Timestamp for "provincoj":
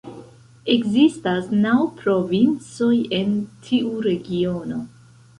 1.99-2.89